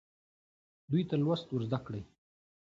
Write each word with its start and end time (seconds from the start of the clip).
دوی 0.89 1.03
ته 1.09 1.15
لوست 1.23 1.47
ورزده 1.51 1.79
کړئ. 1.85 2.03